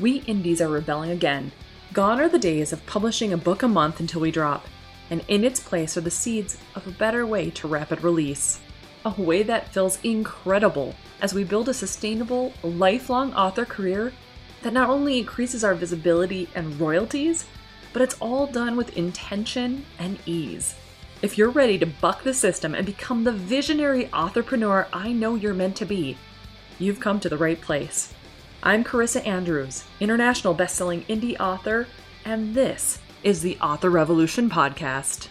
[0.00, 1.52] we indies are rebelling again.
[1.92, 4.66] Gone are the days of publishing a book a month until we drop,
[5.10, 8.60] and in its place are the seeds of a better way to rapid release.
[9.04, 14.12] A way that feels incredible as we build a sustainable, lifelong author career
[14.62, 17.44] that not only increases our visibility and royalties,
[17.92, 20.74] but it's all done with intention and ease.
[21.22, 25.54] If you're ready to buck the system and become the visionary entrepreneur I know you're
[25.54, 26.18] meant to be,
[26.78, 28.12] you've come to the right place.
[28.66, 31.86] I'm Carissa Andrews, international best-selling indie author,
[32.24, 35.28] and this is the Author Revolution podcast.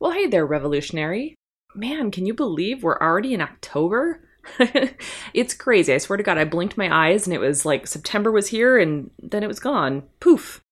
[0.00, 1.34] Well, hey there, revolutionary.
[1.74, 4.26] Man, can you believe we're already in October?
[5.34, 5.92] it's crazy.
[5.92, 8.78] I swear to God, I blinked my eyes and it was like September was here
[8.78, 10.04] and then it was gone.
[10.18, 10.62] Poof.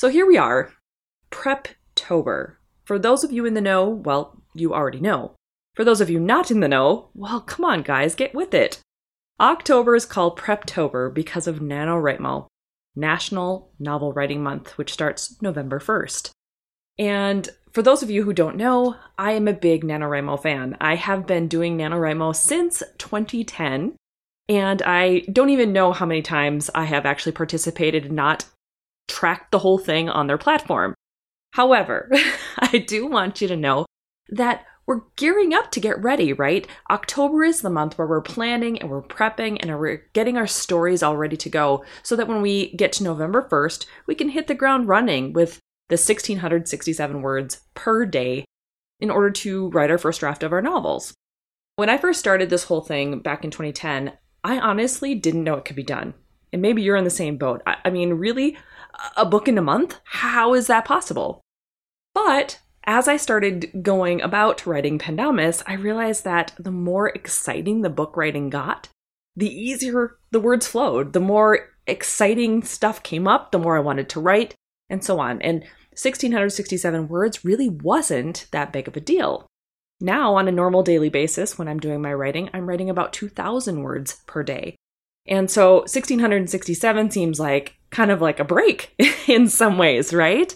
[0.00, 0.72] So here we are,
[1.30, 2.54] Preptober.
[2.86, 5.34] For those of you in the know, well, you already know.
[5.74, 8.80] For those of you not in the know, well, come on, guys, get with it.
[9.38, 12.46] October is called Preptober because of NaNoWriMo,
[12.96, 16.30] National Novel Writing Month, which starts November 1st.
[16.98, 20.78] And for those of you who don't know, I am a big NaNoWriMo fan.
[20.80, 23.96] I have been doing NaNoWriMo since 2010,
[24.48, 28.46] and I don't even know how many times I have actually participated not
[29.10, 30.94] tracked the whole thing on their platform.
[31.52, 32.10] However,
[32.58, 33.86] I do want you to know
[34.30, 36.66] that we're gearing up to get ready, right?
[36.90, 41.02] October is the month where we're planning and we're prepping and we're getting our stories
[41.02, 44.46] all ready to go so that when we get to November 1st, we can hit
[44.46, 48.44] the ground running with the 1667 words per day
[49.00, 51.14] in order to write our first draft of our novels.
[51.76, 55.64] When I first started this whole thing back in 2010, I honestly didn't know it
[55.64, 56.14] could be done.
[56.52, 57.62] And maybe you're in the same boat.
[57.66, 58.58] I, I mean, really?
[59.16, 59.98] A book in a month?
[60.04, 61.40] How is that possible?
[62.14, 67.90] But as I started going about writing Pendomus, I realized that the more exciting the
[67.90, 68.88] book writing got,
[69.36, 71.12] the easier the words flowed.
[71.12, 74.54] The more exciting stuff came up, the more I wanted to write,
[74.88, 75.40] and so on.
[75.42, 75.60] And
[75.90, 79.46] 1667 words really wasn't that big of a deal.
[80.00, 83.82] Now, on a normal daily basis, when I'm doing my writing, I'm writing about 2,000
[83.82, 84.76] words per day.
[85.26, 88.94] And so 1667 seems like kind of like a break
[89.28, 90.54] in some ways, right?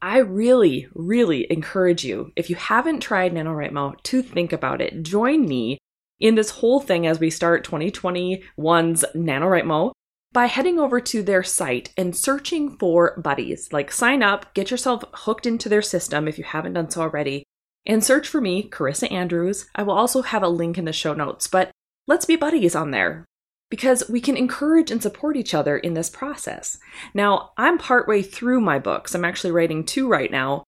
[0.00, 5.02] I really, really encourage you, if you haven't tried NaNoWriMo, to think about it.
[5.02, 5.78] Join me
[6.20, 9.92] in this whole thing as we start 2021's NaNoWriMo
[10.32, 13.72] by heading over to their site and searching for buddies.
[13.72, 17.44] Like sign up, get yourself hooked into their system if you haven't done so already,
[17.84, 19.66] and search for me, Carissa Andrews.
[19.74, 21.70] I will also have a link in the show notes, but
[22.06, 23.24] let's be buddies on there
[23.70, 26.78] because we can encourage and support each other in this process.
[27.14, 29.14] Now, I'm partway through my books.
[29.14, 30.64] I'm actually writing two right now,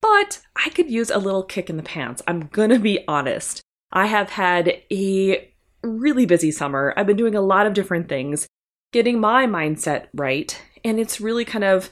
[0.00, 2.22] but I could use a little kick in the pants.
[2.26, 3.62] I'm gonna be honest.
[3.92, 5.52] I have had a
[5.82, 6.94] really busy summer.
[6.96, 8.46] I've been doing a lot of different things,
[8.92, 10.60] getting my mindset right.
[10.84, 11.90] And it's really kind of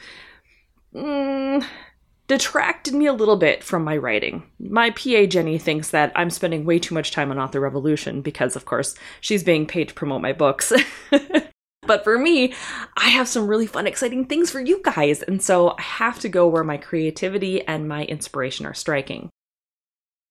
[0.94, 1.64] mm,
[2.30, 4.44] detracted me a little bit from my writing.
[4.60, 8.54] My PA Jenny thinks that I'm spending way too much time on Author Revolution because,
[8.54, 10.72] of course, she's being paid to promote my books.
[11.82, 12.54] but for me,
[12.96, 15.22] I have some really fun, exciting things for you guys.
[15.22, 19.28] And so I have to go where my creativity and my inspiration are striking.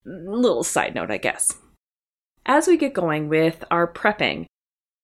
[0.06, 1.58] Little side note, I guess.
[2.46, 4.46] As we get going with our prepping,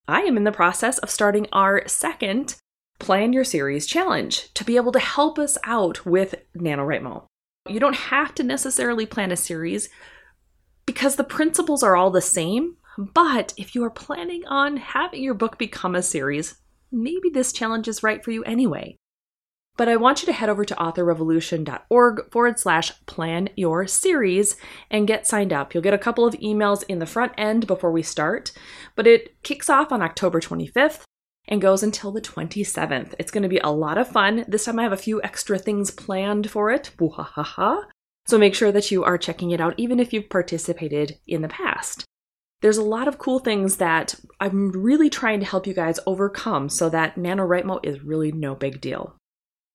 [0.07, 2.55] I am in the process of starting our second
[2.99, 7.25] Plan Your Series challenge to be able to help us out with NaNoWriMo.
[7.67, 9.89] You don't have to necessarily plan a series
[10.85, 15.33] because the principles are all the same, but if you are planning on having your
[15.33, 16.55] book become a series,
[16.91, 18.95] maybe this challenge is right for you anyway.
[19.77, 24.55] But I want you to head over to authorrevolution.org forward slash plan your series
[24.89, 25.73] and get signed up.
[25.73, 28.53] You'll get a couple of emails in the front end before we start,
[28.95, 31.04] but it kicks off on October 25th
[31.47, 33.13] and goes until the 27th.
[33.19, 34.45] It's going to be a lot of fun.
[34.47, 36.91] This time I have a few extra things planned for it.
[38.27, 41.47] So make sure that you are checking it out, even if you've participated in the
[41.47, 42.05] past.
[42.61, 46.69] There's a lot of cool things that I'm really trying to help you guys overcome
[46.69, 49.15] so that NaNoWriMo is really no big deal.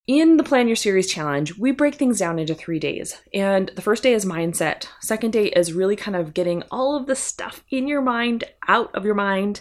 [0.09, 3.21] in the Plan Your Series challenge, we break things down into three days.
[3.33, 4.89] And the first day is mindset.
[5.01, 8.93] Second day is really kind of getting all of the stuff in your mind out
[8.97, 9.61] of your mind.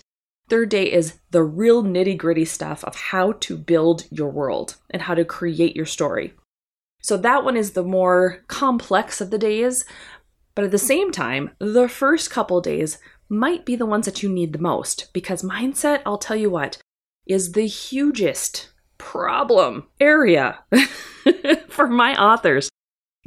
[0.49, 5.03] Third day is the real nitty gritty stuff of how to build your world and
[5.03, 6.33] how to create your story.
[7.01, 9.85] So that one is the more complex of the days.
[10.55, 12.97] But at the same time, the first couple days
[13.29, 16.79] might be the ones that you need the most because mindset, I'll tell you what,
[17.27, 20.59] is the hugest problem area
[21.69, 22.69] for my authors.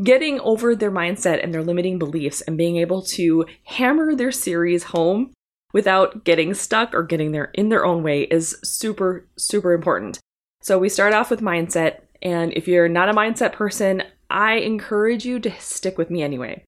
[0.03, 4.85] Getting over their mindset and their limiting beliefs and being able to hammer their series
[4.85, 5.33] home
[5.73, 10.21] without getting stuck or getting there in their own way is super, super important.
[10.61, 12.03] So we start off with mindset.
[12.23, 16.65] And if you're not a mindset person, I encourage you to stick with me anyway.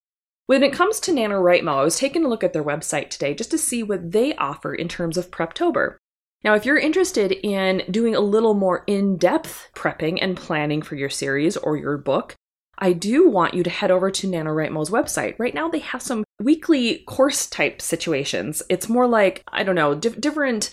[0.46, 3.50] When it comes to NaNoWriMo, I was taking a look at their website today just
[3.52, 5.96] to see what they offer in terms of Preptober.
[6.42, 10.96] Now, if you're interested in doing a little more in depth prepping and planning for
[10.96, 12.34] your series or your book,
[12.78, 15.36] I do want you to head over to NaNoWriMo's website.
[15.38, 18.62] Right now, they have some weekly course type situations.
[18.68, 20.70] It's more like, I don't know, di- different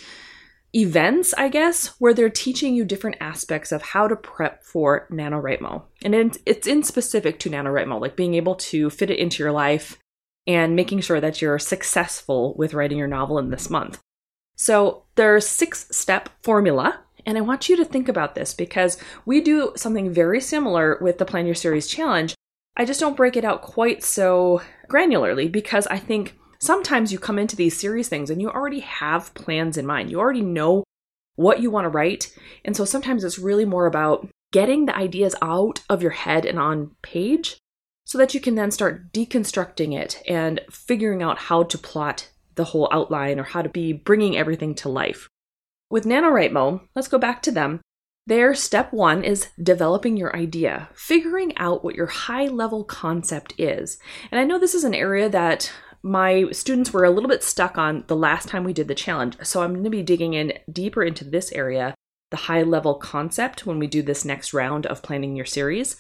[0.73, 5.83] events, I guess, where they're teaching you different aspects of how to prep for NaNoWriMo.
[6.03, 9.97] And it's in specific to NaNoWriMo, like being able to fit it into your life
[10.47, 13.99] and making sure that you're successful with writing your novel in this month.
[14.55, 17.01] So there's six step formula.
[17.25, 21.17] And I want you to think about this because we do something very similar with
[21.17, 22.35] the Plan Your Series challenge.
[22.77, 27.39] I just don't break it out quite so granularly because I think sometimes you come
[27.39, 30.09] into these series things and you already have plans in mind.
[30.09, 30.83] You already know
[31.35, 32.35] what you want to write.
[32.63, 36.59] And so sometimes it's really more about getting the ideas out of your head and
[36.59, 37.57] on page
[38.05, 42.65] so that you can then start deconstructing it and figuring out how to plot the
[42.65, 45.29] whole outline or how to be bringing everything to life.
[45.91, 47.81] With NaNoWriMo, let's go back to them.
[48.25, 53.97] Their step one is developing your idea, figuring out what your high level concept is.
[54.31, 55.69] And I know this is an area that
[56.01, 59.35] my students were a little bit stuck on the last time we did the challenge.
[59.43, 61.93] So I'm going to be digging in deeper into this area,
[62.29, 65.97] the high level concept, when we do this next round of planning your series.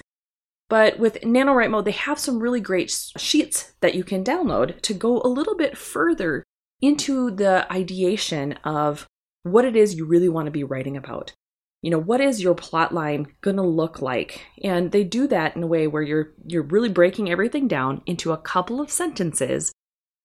[0.69, 5.19] But with NaNoWriMo, they have some really great sheets that you can download to go
[5.21, 6.45] a little bit further
[6.81, 9.05] into the ideation of
[9.43, 11.33] what it is you really want to be writing about.
[11.81, 14.45] You know, what is your plot line going to look like?
[14.63, 18.31] And they do that in a way where you're you're really breaking everything down into
[18.31, 19.71] a couple of sentences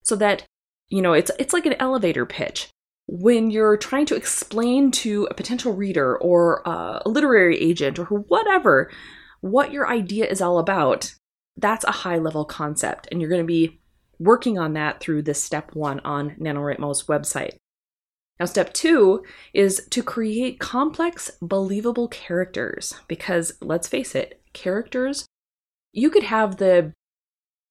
[0.03, 0.45] so that
[0.89, 2.69] you know, it's it's like an elevator pitch.
[3.09, 8.05] When you're trying to explain to a potential reader or uh, a literary agent or
[8.05, 8.91] whatever
[9.41, 11.15] what your idea is all about,
[11.57, 13.09] that's a high level concept.
[13.11, 13.81] And you're going to be
[14.19, 17.57] working on that through this step one on NaNoWriMo's website.
[18.39, 19.25] Now, step two
[19.55, 22.95] is to create complex, believable characters.
[23.09, 25.27] Because let's face it, characters,
[25.93, 26.93] you could have the,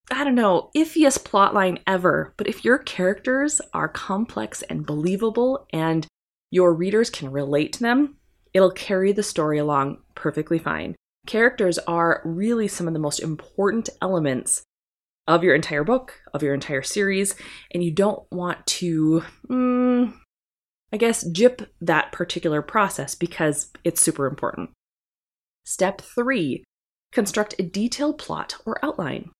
[0.09, 6.07] I don't know, iffiest plotline ever, but if your characters are complex and believable and
[6.50, 8.17] your readers can relate to them,
[8.53, 10.95] it'll carry the story along perfectly fine.
[11.27, 14.63] Characters are really some of the most important elements
[15.27, 17.35] of your entire book, of your entire series,
[17.71, 20.13] and you don't want to, mm,
[20.94, 24.70] I guess, jip that particular process because it's super important.
[25.65, 26.63] Step three
[27.12, 29.32] construct a detailed plot or outline.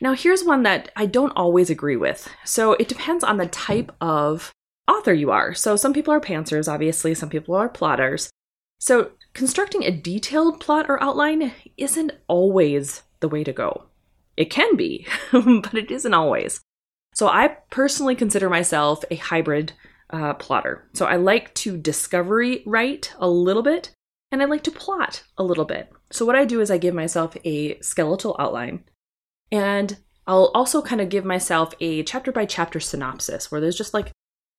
[0.00, 2.28] Now, here's one that I don't always agree with.
[2.44, 4.52] So it depends on the type of
[4.88, 5.54] author you are.
[5.54, 8.30] So some people are pantsers, obviously, some people are plotters.
[8.80, 13.84] So constructing a detailed plot or outline isn't always the way to go.
[14.36, 16.60] It can be, but it isn't always.
[17.14, 19.72] So I personally consider myself a hybrid
[20.14, 20.88] uh, plotter.
[20.94, 23.90] So I like to discovery write a little bit,
[24.30, 25.92] and I like to plot a little bit.
[26.12, 28.84] So what I do is I give myself a skeletal outline,
[29.50, 33.92] and I'll also kind of give myself a chapter by chapter synopsis where there's just
[33.92, 34.12] like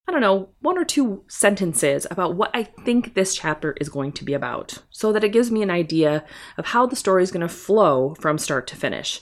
[0.08, 4.12] I don't know, one or two sentences about what I think this chapter is going
[4.12, 6.24] to be about, so that it gives me an idea
[6.60, 9.20] of how the story is going to flow from start to finish.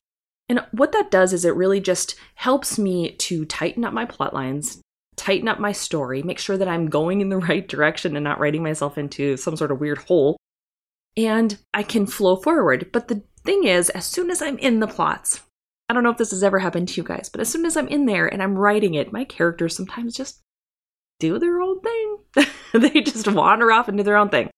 [0.49, 4.33] And what that does is it really just helps me to tighten up my plot
[4.33, 4.81] lines,
[5.15, 8.39] tighten up my story, make sure that I'm going in the right direction and not
[8.39, 10.37] writing myself into some sort of weird hole.
[11.15, 12.89] And I can flow forward.
[12.91, 15.41] But the thing is, as soon as I'm in the plots,
[15.89, 17.77] I don't know if this has ever happened to you guys, but as soon as
[17.77, 20.41] I'm in there and I'm writing it, my characters sometimes just
[21.19, 22.17] do their own thing.
[22.73, 24.49] they just wander off and do their own thing.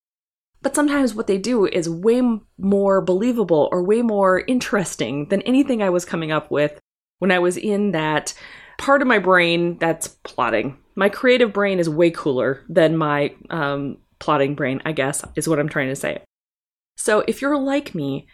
[0.62, 2.21] But sometimes what they do is way
[2.57, 6.79] more believable or way more interesting than anything I was coming up with
[7.19, 8.33] when I was in that
[8.77, 10.77] part of my brain that's plotting.
[10.96, 15.60] My creative brain is way cooler than my um, plotting brain, I guess, is what
[15.60, 16.22] I'm trying to say.
[16.98, 18.27] So if you're like me,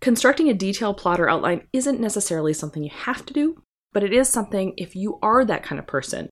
[0.00, 3.62] constructing a detailed plotter outline isn't necessarily something you have to do,
[3.92, 6.28] but it is something if you are that kind of person.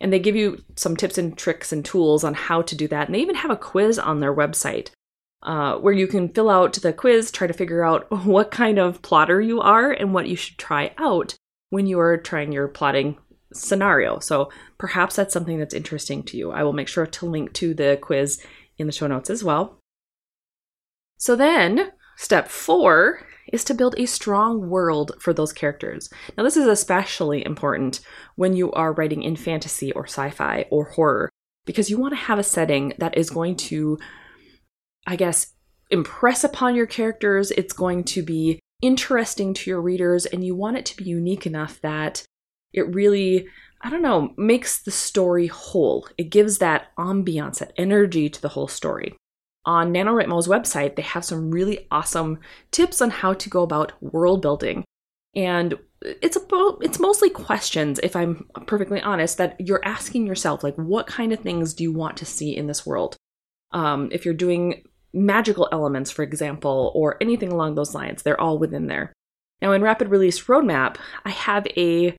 [0.00, 3.06] And they give you some tips and tricks and tools on how to do that.
[3.06, 4.90] And they even have a quiz on their website
[5.42, 9.02] uh, where you can fill out the quiz, try to figure out what kind of
[9.02, 11.34] plotter you are and what you should try out
[11.74, 13.18] when you are trying your plotting
[13.52, 14.20] scenario.
[14.20, 16.52] So perhaps that's something that's interesting to you.
[16.52, 18.40] I will make sure to link to the quiz
[18.78, 19.80] in the show notes as well.
[21.18, 26.08] So then, step four is to build a strong world for those characters.
[26.36, 28.00] Now, this is especially important
[28.36, 31.28] when you are writing in fantasy or sci fi or horror,
[31.66, 33.98] because you want to have a setting that is going to,
[35.08, 35.52] I guess,
[35.90, 37.50] impress upon your characters.
[37.50, 41.46] It's going to be interesting to your readers, and you want it to be unique
[41.46, 42.22] enough that
[42.72, 43.48] it really,
[43.80, 46.06] I don't know, makes the story whole.
[46.18, 49.16] It gives that ambiance, that energy to the whole story.
[49.64, 54.42] On NaNoWriMo's website, they have some really awesome tips on how to go about world
[54.42, 54.84] building.
[55.34, 60.74] And it's about it's mostly questions if i'm perfectly honest that you're asking yourself like
[60.74, 63.16] what kind of things do you want to see in this world
[63.72, 68.58] um, if you're doing magical elements for example or anything along those lines they're all
[68.58, 69.12] within there
[69.62, 72.14] now in rapid release roadmap i have a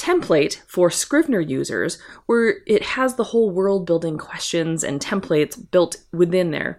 [0.00, 5.98] template for Scrivener users where it has the whole world building questions and templates built
[6.10, 6.78] within there.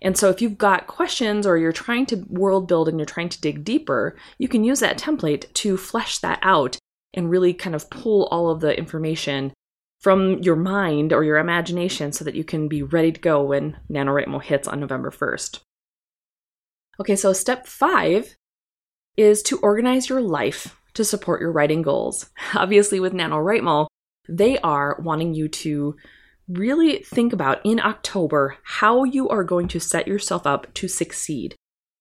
[0.00, 3.28] And so if you've got questions or you're trying to world build and you're trying
[3.28, 6.78] to dig deeper, you can use that template to flesh that out
[7.12, 9.52] and really kind of pull all of the information
[10.04, 13.74] from your mind or your imagination so that you can be ready to go when
[13.90, 15.60] NaNoWriMo hits on November 1st.
[17.00, 18.36] Okay, so step five
[19.16, 22.28] is to organize your life to support your writing goals.
[22.54, 23.86] Obviously, with NaNoWriMo,
[24.28, 25.96] they are wanting you to
[26.48, 31.54] really think about in October how you are going to set yourself up to succeed.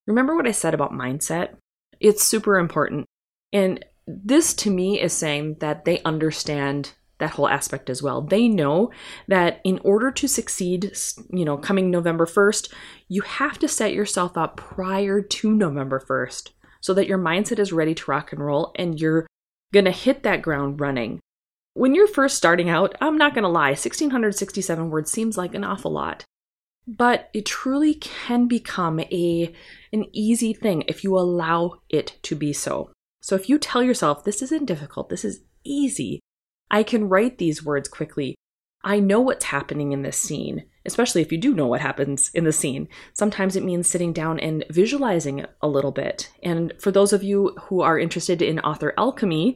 [0.07, 1.55] Remember what I said about mindset?
[2.01, 3.05] It's super important.
[3.53, 8.21] And this to me is saying that they understand that whole aspect as well.
[8.21, 8.91] They know
[9.27, 10.91] that in order to succeed,
[11.31, 12.73] you know, coming November 1st,
[13.07, 16.51] you have to set yourself up prior to November 1st
[16.81, 19.27] so that your mindset is ready to rock and roll and you're
[19.73, 21.19] going to hit that ground running.
[21.75, 25.63] When you're first starting out, I'm not going to lie, 1667 words seems like an
[25.63, 26.25] awful lot.
[26.85, 29.53] But it truly can become a
[29.93, 32.91] an easy thing if you allow it to be so.
[33.21, 36.19] So if you tell yourself this isn't difficult, this is easy.
[36.73, 38.35] I can write these words quickly.
[38.83, 42.43] I know what's happening in this scene especially if you do know what happens in
[42.43, 42.87] the scene.
[43.13, 46.31] Sometimes it means sitting down and visualizing a little bit.
[46.41, 49.55] And for those of you who are interested in author alchemy,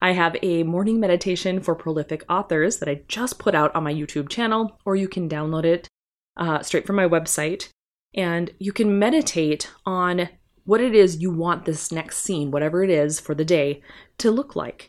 [0.00, 3.92] I have a morning meditation for prolific authors that I just put out on my
[3.92, 5.88] YouTube channel, or you can download it
[6.36, 7.68] uh, straight from my website.
[8.14, 10.28] And you can meditate on
[10.64, 13.82] what it is you want this next scene, whatever it is for the day,
[14.18, 14.88] to look like.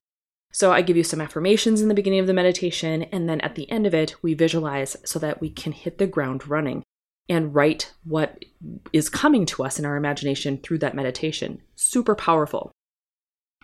[0.52, 3.56] So I give you some affirmations in the beginning of the meditation, and then at
[3.56, 6.84] the end of it, we visualize so that we can hit the ground running
[7.30, 8.44] and write what
[8.92, 11.62] is coming to us in our imagination through that meditation.
[11.76, 12.72] Super powerful.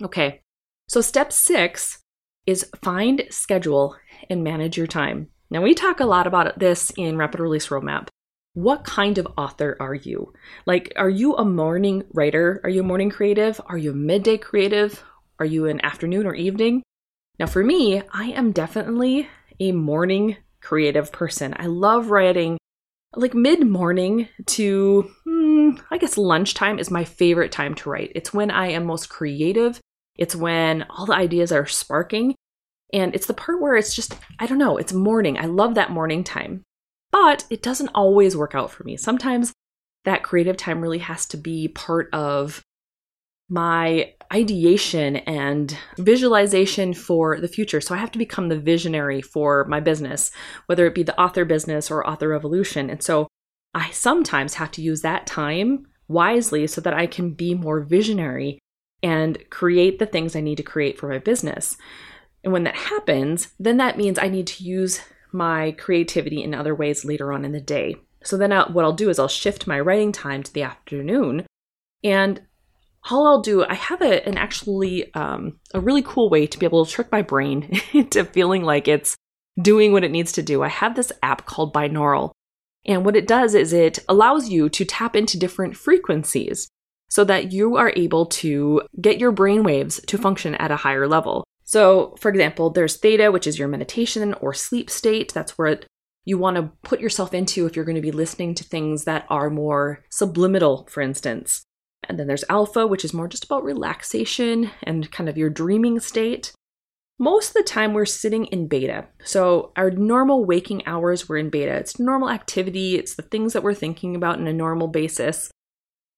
[0.01, 0.41] Okay,
[0.87, 1.99] so step six
[2.45, 3.95] is find, schedule,
[4.29, 5.29] and manage your time.
[5.49, 8.09] Now, we talk a lot about this in Rapid Release Roadmap.
[8.53, 10.33] What kind of author are you?
[10.65, 12.61] Like, are you a morning writer?
[12.63, 13.59] Are you a morning creative?
[13.65, 15.03] Are you a midday creative?
[15.39, 16.81] Are you an afternoon or evening?
[17.39, 19.27] Now, for me, I am definitely
[19.59, 21.53] a morning creative person.
[21.57, 22.57] I love writing
[23.15, 28.11] like mid morning to, hmm, I guess, lunchtime is my favorite time to write.
[28.15, 29.79] It's when I am most creative,
[30.17, 32.35] it's when all the ideas are sparking.
[32.93, 35.37] And it's the part where it's just, I don't know, it's morning.
[35.37, 36.63] I love that morning time.
[37.11, 38.95] But it doesn't always work out for me.
[38.95, 39.51] Sometimes
[40.05, 42.61] that creative time really has to be part of
[43.49, 47.79] my ideation and visualization for the future.
[47.79, 50.31] So I have to become the visionary for my business,
[50.65, 52.89] whether it be the author business or author revolution.
[52.89, 53.27] And so
[53.73, 58.59] I sometimes have to use that time wisely so that I can be more visionary
[59.03, 61.77] and create the things I need to create for my business.
[62.43, 66.73] And when that happens, then that means I need to use my creativity in other
[66.73, 67.97] ways later on in the day.
[68.23, 71.45] So then I'll, what I'll do is I'll shift my writing time to the afternoon
[72.03, 72.41] and
[73.09, 76.65] all I'll do, I have a, an actually um, a really cool way to be
[76.65, 79.15] able to trick my brain into feeling like it's
[79.62, 80.63] doing what it needs to do.
[80.63, 82.31] I have this app called Binaural.
[82.85, 86.67] And what it does is it allows you to tap into different frequencies
[87.09, 91.07] so that you are able to get your brain waves to function at a higher
[91.07, 91.43] level.
[91.63, 95.33] So, for example, there's theta, which is your meditation or sleep state.
[95.33, 95.85] That's where it
[96.25, 99.25] you want to put yourself into if you're going to be listening to things that
[99.29, 101.63] are more subliminal, for instance.
[102.07, 106.00] And then there's alpha, which is more just about relaxation and kind of your dreaming
[106.00, 106.53] state.
[107.17, 109.07] Most of the time, we're sitting in beta.
[109.24, 111.74] So, our normal waking hours, we're in beta.
[111.74, 115.50] It's normal activity, it's the things that we're thinking about in a normal basis.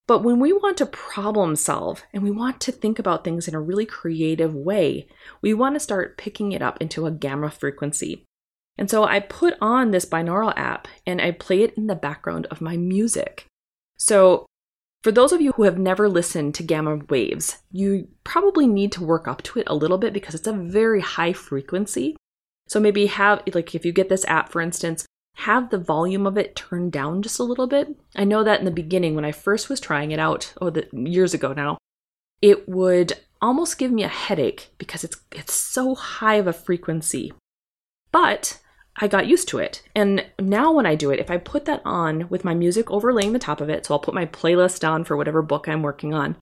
[0.07, 3.53] But when we want to problem solve and we want to think about things in
[3.53, 5.07] a really creative way,
[5.41, 8.23] we want to start picking it up into a gamma frequency.
[8.77, 12.47] And so I put on this binaural app and I play it in the background
[12.49, 13.45] of my music.
[13.97, 14.46] So
[15.03, 19.03] for those of you who have never listened to gamma waves, you probably need to
[19.03, 22.15] work up to it a little bit because it's a very high frequency.
[22.67, 26.37] So maybe have, like, if you get this app, for instance, have the volume of
[26.37, 27.95] it turned down just a little bit.
[28.15, 30.87] I know that in the beginning, when I first was trying it out, oh, the,
[30.91, 31.77] years ago now,
[32.41, 37.33] it would almost give me a headache because it's it's so high of a frequency.
[38.11, 38.59] But
[38.99, 39.83] I got used to it.
[39.95, 43.33] And now when I do it, if I put that on with my music overlaying
[43.33, 46.13] the top of it, so I'll put my playlist on for whatever book I'm working
[46.13, 46.35] on,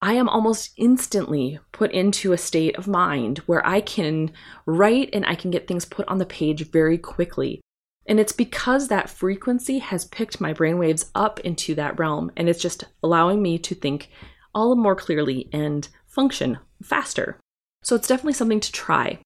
[0.00, 4.32] I am almost instantly put into a state of mind where I can
[4.66, 7.60] write and I can get things put on the page very quickly.
[8.06, 12.60] And it's because that frequency has picked my brainwaves up into that realm and it's
[12.60, 14.08] just allowing me to think
[14.54, 17.38] all more clearly and function faster.
[17.84, 19.20] So it's definitely something to try.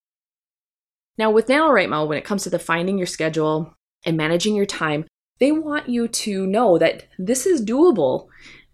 [1.18, 5.06] Now, with NaNoWriMo, when it comes to the finding your schedule and managing your time,
[5.38, 8.28] they want you to know that this is doable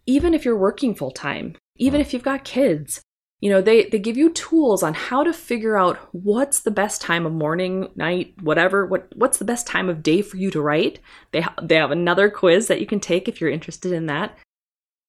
[0.07, 3.01] even if you're working full time, even if you've got kids.
[3.41, 7.01] You know, they, they give you tools on how to figure out what's the best
[7.01, 10.63] time of morning, night, whatever, what what's the best time of day for you to
[10.63, 11.01] write.
[11.33, 14.39] They ha- they have another quiz that you can take if you're interested in that.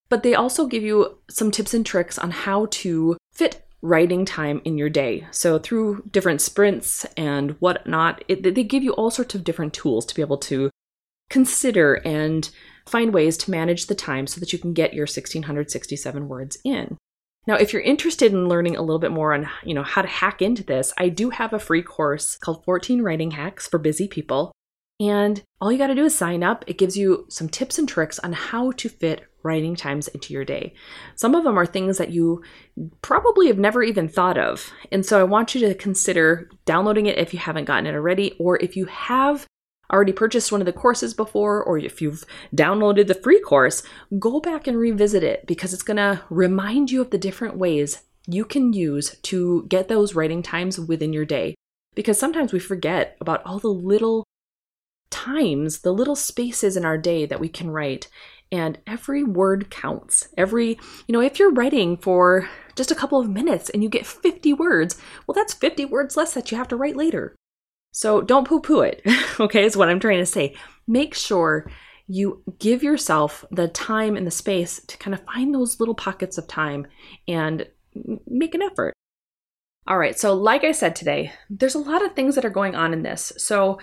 [0.09, 4.61] But they also give you some tips and tricks on how to fit writing time
[4.63, 5.27] in your day.
[5.29, 10.05] So, through different sprints and whatnot, it, they give you all sorts of different tools
[10.07, 10.71] to be able to
[11.29, 12.49] consider and
[12.87, 16.97] find ways to manage the time so that you can get your 1667 words in.
[17.45, 20.07] Now, if you're interested in learning a little bit more on, you know, how to
[20.07, 24.07] hack into this, I do have a free course called 14 Writing Hacks for Busy
[24.07, 24.53] People.
[24.99, 26.63] And all you got to do is sign up.
[26.67, 30.45] It gives you some tips and tricks on how to fit writing times into your
[30.45, 30.73] day.
[31.15, 32.41] Some of them are things that you
[33.01, 34.71] probably have never even thought of.
[34.91, 38.35] And so I want you to consider downloading it if you haven't gotten it already,
[38.39, 39.45] or if you have
[39.91, 42.25] already purchased one of the courses before, or if you've
[42.55, 43.83] downloaded the free course,
[44.17, 48.03] go back and revisit it because it's going to remind you of the different ways
[48.25, 51.53] you can use to get those writing times within your day.
[51.95, 54.22] Because sometimes we forget about all the little
[55.23, 58.09] times, the little spaces in our day that we can write
[58.51, 60.27] and every word counts.
[60.37, 64.05] Every, you know, if you're writing for just a couple of minutes and you get
[64.05, 67.35] 50 words, well, that's 50 words less that you have to write later.
[67.91, 69.01] So don't poo poo it,
[69.39, 70.55] okay, is what I'm trying to say.
[70.87, 71.69] Make sure
[72.07, 76.37] you give yourself the time and the space to kind of find those little pockets
[76.37, 76.85] of time
[77.27, 77.67] and
[78.27, 78.93] make an effort.
[79.87, 82.75] All right, so like I said today, there's a lot of things that are going
[82.75, 83.33] on in this.
[83.37, 83.79] So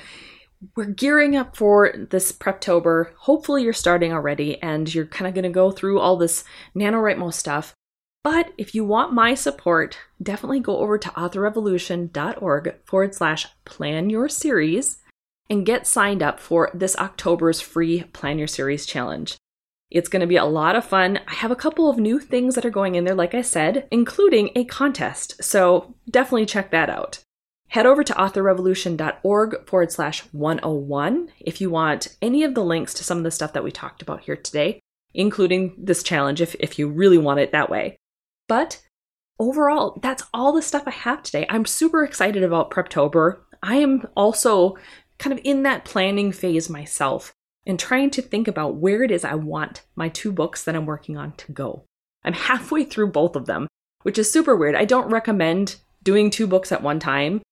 [0.76, 3.12] we're gearing up for this Preptober.
[3.18, 6.44] Hopefully, you're starting already and you're kind of going to go through all this
[6.76, 7.74] NaNoWriMo stuff.
[8.22, 14.28] But if you want my support, definitely go over to authorrevolution.org forward slash plan your
[14.28, 14.98] series
[15.48, 19.36] and get signed up for this October's free Plan Your Series challenge.
[19.90, 21.18] It's going to be a lot of fun.
[21.26, 23.88] I have a couple of new things that are going in there, like I said,
[23.90, 25.42] including a contest.
[25.42, 27.20] So definitely check that out.
[27.70, 33.04] Head over to authorrevolution.org forward slash 101 if you want any of the links to
[33.04, 34.80] some of the stuff that we talked about here today,
[35.14, 37.96] including this challenge if, if you really want it that way.
[38.48, 38.82] But
[39.38, 41.46] overall, that's all the stuff I have today.
[41.48, 43.38] I'm super excited about Preptober.
[43.62, 44.76] I am also
[45.18, 47.32] kind of in that planning phase myself
[47.64, 50.86] and trying to think about where it is I want my two books that I'm
[50.86, 51.84] working on to go.
[52.24, 53.68] I'm halfway through both of them,
[54.02, 54.74] which is super weird.
[54.74, 57.42] I don't recommend doing two books at one time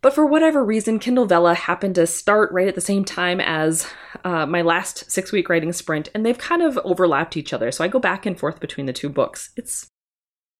[0.00, 3.86] but for whatever reason, Kindle Vella happened to start right at the same time as
[4.24, 7.72] uh, my last six week writing sprint, and they've kind of overlapped each other.
[7.72, 9.50] So I go back and forth between the two books.
[9.56, 9.88] It's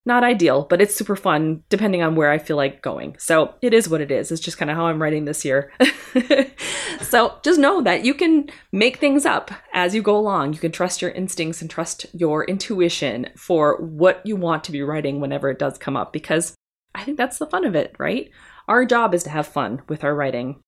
[0.05, 3.15] not ideal, but it's super fun depending on where I feel like going.
[3.19, 4.31] So it is what it is.
[4.31, 5.71] It's just kind of how I'm writing this year.
[7.01, 10.53] so just know that you can make things up as you go along.
[10.53, 14.81] You can trust your instincts and trust your intuition for what you want to be
[14.81, 16.55] writing whenever it does come up, because
[16.95, 18.31] I think that's the fun of it, right?
[18.69, 20.61] Our job is to have fun with our writing.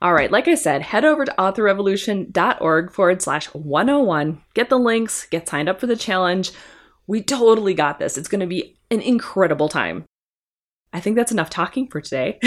[0.00, 4.40] All right, like I said, head over to authorrevolution.org forward slash 101.
[4.54, 6.52] Get the links, get signed up for the challenge.
[7.08, 8.16] We totally got this.
[8.16, 10.04] It's going to be an incredible time.
[10.92, 12.38] I think that's enough talking for today.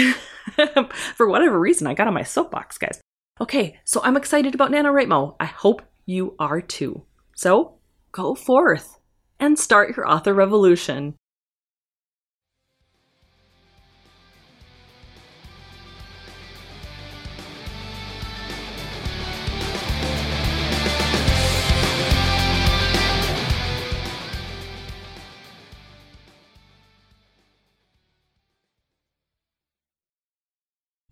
[1.16, 3.02] for whatever reason, I got on my soapbox, guys.
[3.42, 5.36] Okay, so I'm excited about NaNoWriMo.
[5.38, 7.04] I hope you are too.
[7.36, 7.74] So
[8.10, 8.98] go forth
[9.38, 11.14] and start your author revolution.